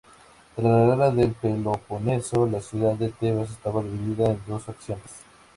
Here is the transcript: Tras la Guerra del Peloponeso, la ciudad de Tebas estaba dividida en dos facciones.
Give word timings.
Tras 0.55 0.65
la 0.67 0.85
Guerra 0.95 1.11
del 1.11 1.29
Peloponeso, 1.33 2.47
la 2.47 2.59
ciudad 2.59 2.93
de 2.95 3.09
Tebas 3.09 3.51
estaba 3.51 3.83
dividida 3.83 4.31
en 4.31 4.41
dos 4.47 4.63
facciones. 4.63 5.21